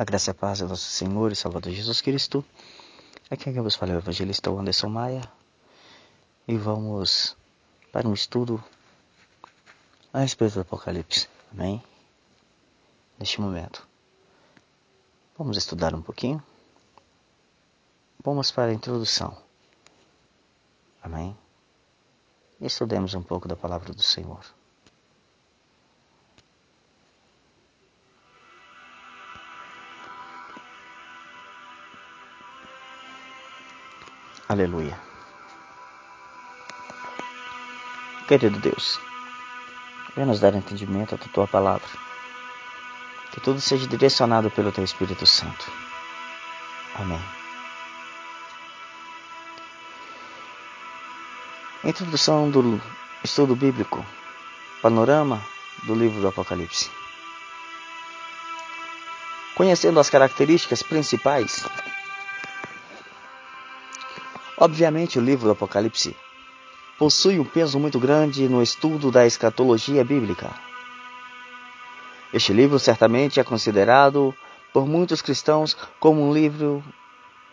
[0.00, 2.42] A graça e a paz do nosso Senhor e Salvador Jesus Cristo.
[3.30, 5.20] Aqui é quem vos fala o evangelista Anderson Maia.
[6.48, 7.36] E vamos
[7.92, 8.64] para um estudo
[10.10, 11.28] a respeito do Apocalipse.
[11.52, 11.84] Amém?
[13.18, 13.86] Neste momento.
[15.36, 16.42] Vamos estudar um pouquinho.
[18.24, 19.36] Vamos para a introdução.
[21.02, 21.36] Amém?
[22.58, 24.46] E estudemos um pouco da palavra do Senhor.
[34.50, 34.98] Aleluia.
[38.26, 38.98] Querido Deus,
[40.16, 41.86] venha nos dar entendimento da tua palavra.
[43.30, 45.70] Que tudo seja direcionado pelo teu Espírito Santo.
[46.96, 47.20] Amém.
[51.84, 52.82] Introdução do
[53.22, 54.04] estudo bíblico.
[54.82, 55.40] Panorama
[55.84, 56.90] do livro do Apocalipse.
[59.54, 61.64] Conhecendo as características principais
[64.60, 66.14] Obviamente, o livro do Apocalipse
[66.98, 70.50] possui um peso muito grande no estudo da escatologia bíblica.
[72.30, 74.34] Este livro certamente é considerado
[74.70, 76.84] por muitos cristãos como um livro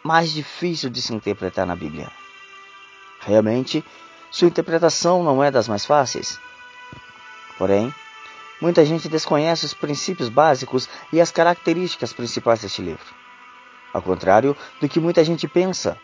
[0.00, 2.08] mais difícil de se interpretar na Bíblia.
[3.18, 3.84] Realmente,
[4.30, 6.38] sua interpretação não é das mais fáceis.
[7.58, 7.92] Porém,
[8.60, 13.12] muita gente desconhece os princípios básicos e as características principais deste livro.
[13.92, 15.98] Ao contrário do que muita gente pensa,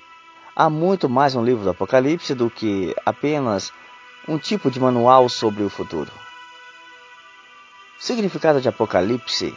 [0.60, 3.72] Há muito mais no livro do Apocalipse do que apenas
[4.26, 6.10] um tipo de manual sobre o futuro.
[7.96, 9.56] O significado de Apocalipse.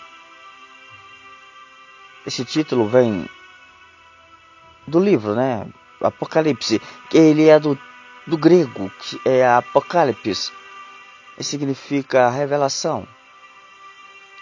[2.23, 3.27] Esse título vem
[4.85, 5.65] do livro, né?
[5.99, 7.75] Apocalipse, que ele é do,
[8.27, 10.51] do grego, que é Apocalipse,
[11.35, 13.07] e significa revelação.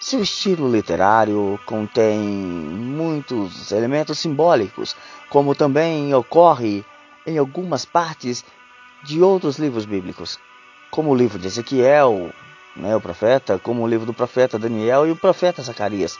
[0.00, 4.96] Seu estilo literário contém muitos elementos simbólicos,
[5.28, 6.82] como também ocorre
[7.26, 8.42] em algumas partes
[9.04, 10.40] de outros livros bíblicos,
[10.90, 12.32] como o livro de Ezequiel,
[12.74, 16.18] né, o profeta, como o livro do profeta Daniel e o profeta Zacarias,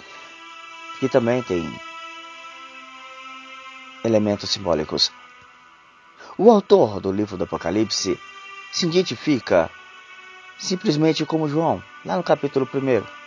[0.99, 1.67] que também tem
[4.05, 5.11] elementos simbólicos.
[6.37, 8.21] O autor do livro do Apocalipse
[8.71, 9.71] se identifica
[10.59, 13.20] simplesmente como João, lá no capítulo 1.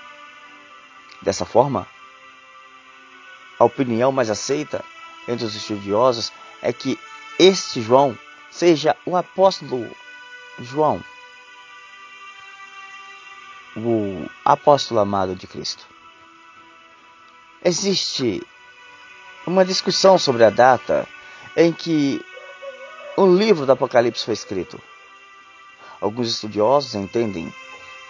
[1.23, 1.87] Dessa forma,
[3.57, 4.83] a opinião mais aceita
[5.25, 6.99] entre os estudiosos é que
[7.39, 8.17] este João
[8.51, 9.89] seja o apóstolo
[10.59, 11.01] João,
[13.77, 15.87] o apóstolo amado de Cristo.
[17.63, 18.45] Existe
[19.47, 21.07] uma discussão sobre a data
[21.55, 22.21] em que
[23.15, 24.77] o livro do Apocalipse foi escrito.
[26.01, 27.53] Alguns estudiosos entendem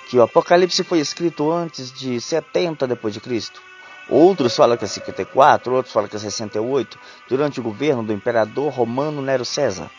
[0.08, 3.62] que o Apocalipse foi escrito antes de 70 depois de Cristo.
[4.10, 7.00] Outros falam que é 54, outros falam que é 68,
[7.30, 9.90] durante o governo do imperador romano Nero César.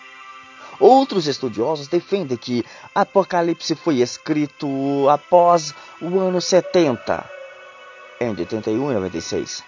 [0.78, 7.25] Outros estudiosos defendem que Apocalipse foi escrito após o ano 70,
[8.21, 9.65] entre 81 e 96,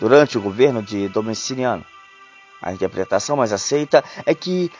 [0.00, 1.84] durante o governo de Domiciano.
[2.60, 4.70] A interpretação mais aceita é que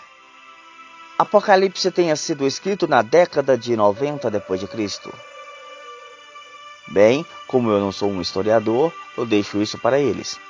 [1.22, 5.14] Apocalipse tenha sido escrito na década de 90 depois de Cristo.
[6.88, 10.40] Bem, como eu não sou um historiador, eu deixo isso para eles.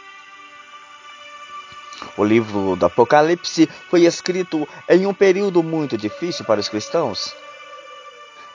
[2.16, 7.34] O livro do Apocalipse foi escrito em um período muito difícil para os cristãos.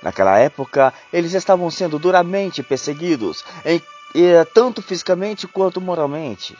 [0.01, 3.79] Naquela época, eles estavam sendo duramente perseguidos, em,
[4.55, 6.57] tanto fisicamente quanto moralmente.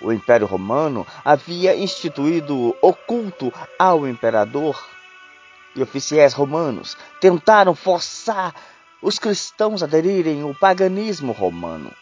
[0.00, 4.82] O Império Romano havia instituído o culto ao imperador
[5.74, 8.54] e oficiais romanos tentaram forçar
[9.00, 11.92] os cristãos a aderirem ao paganismo romano.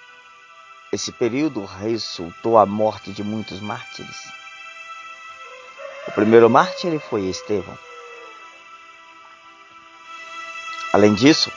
[0.92, 4.16] Esse período resultou a morte de muitos mártires.
[6.06, 7.78] O primeiro mártir foi Estevão.
[10.92, 11.50] Além disso,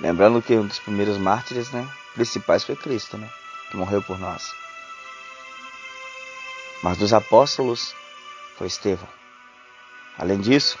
[0.00, 3.30] lembrando que um dos primeiros mártires né, principais foi Cristo, né?
[3.70, 4.52] Que morreu por nós.
[6.82, 7.94] Mas dos apóstolos
[8.56, 9.08] foi Estevão.
[10.18, 10.78] Além disso,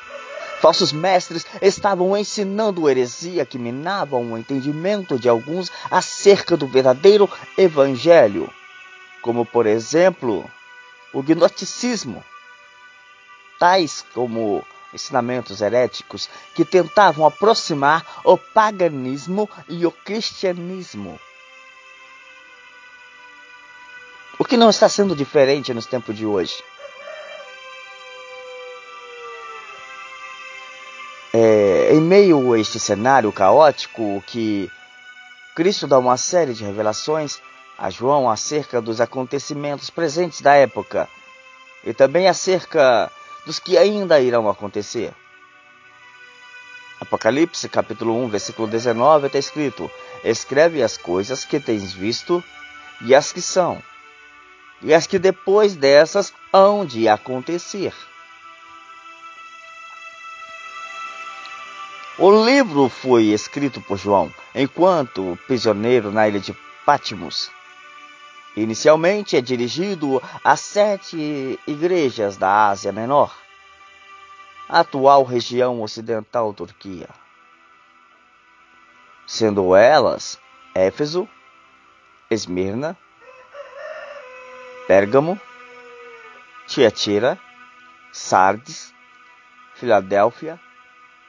[0.60, 8.50] falsos mestres estavam ensinando heresia que minavam o entendimento de alguns acerca do verdadeiro evangelho,
[9.20, 10.48] como por exemplo
[11.12, 12.24] o gnosticismo,
[13.58, 21.18] tais como ensinamentos heréticos que tentavam aproximar o paganismo e o cristianismo.
[24.38, 26.62] O que não está sendo diferente nos tempos de hoje?
[31.32, 34.70] É, em meio a este cenário caótico que
[35.54, 37.40] Cristo dá uma série de revelações
[37.78, 41.08] a João acerca dos acontecimentos presentes da época
[41.82, 43.10] e também acerca
[43.46, 45.14] dos que ainda irão acontecer.
[47.00, 49.90] Apocalipse capítulo 1, versículo 19 está escrito:
[50.22, 52.44] Escreve as coisas que tens visto
[53.02, 53.82] e as que são,
[54.82, 57.94] e as que depois dessas hão de acontecer.
[62.18, 66.56] O livro foi escrito por João enquanto prisioneiro na ilha de
[66.86, 67.50] Patmos.
[68.56, 73.36] Inicialmente é dirigido a sete igrejas da Ásia Menor,
[74.66, 77.10] atual região ocidental Turquia,
[79.26, 80.40] sendo elas
[80.74, 81.28] Éfeso,
[82.30, 82.96] Esmirna,
[84.86, 85.40] Pérgamo,
[86.68, 87.38] Tiatira,
[88.12, 88.94] Sardes,
[89.74, 90.60] Filadélfia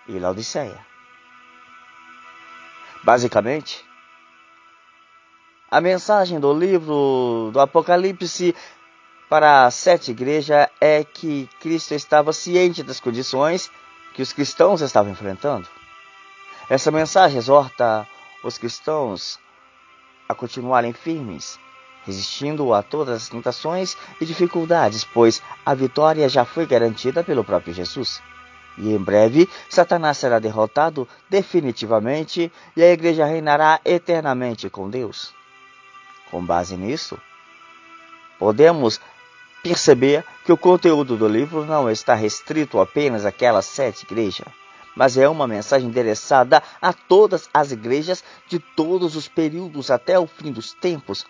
[0.08, 0.86] e Laodiceia.
[3.04, 3.84] Basicamente,
[5.72, 8.56] a mensagem do livro do Apocalipse
[9.30, 13.72] para a sete igrejas é que Cristo estava ciente das condições
[14.14, 15.68] que os cristãos estavam enfrentando.
[16.70, 18.08] Essa mensagem exorta
[18.44, 19.40] os cristãos
[20.30, 21.60] a continuarem firmes,
[22.08, 27.74] resistindo a todas as tentações e dificuldades, pois a vitória já foi garantida pelo próprio
[27.74, 28.22] Jesus.
[28.78, 35.34] E em breve, Satanás será derrotado definitivamente e a igreja reinará eternamente com Deus.
[36.32, 37.18] Com base nisso,
[38.40, 39.02] podemos
[39.62, 44.48] perceber que o conteúdo do livro não está restrito apenas àquelas sete igrejas,
[44.96, 50.28] mas é uma mensagem endereçada a todas as igrejas de todos os períodos até o
[50.28, 51.26] fim dos tempos,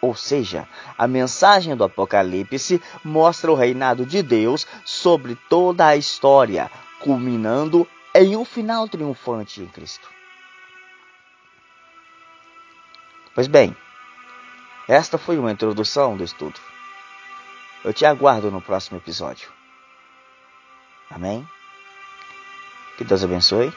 [0.00, 0.66] ou seja,
[0.96, 6.70] a mensagem do Apocalipse mostra o reinado de Deus sobre toda a história,
[7.00, 10.08] culminando em um final triunfante em Cristo.
[13.34, 13.76] Pois bem,
[14.88, 16.58] esta foi uma introdução do estudo.
[17.84, 19.48] Eu te aguardo no próximo episódio.
[21.10, 21.46] Amém?
[22.96, 23.72] Que Deus abençoe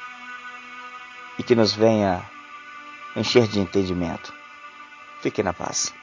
[1.38, 2.24] e que nos venha
[3.16, 4.34] encher de entendimento.
[5.22, 5.94] Fique na paz.